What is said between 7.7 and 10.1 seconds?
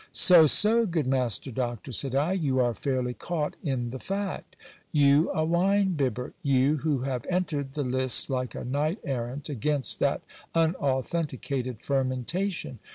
the lists like a knight errant against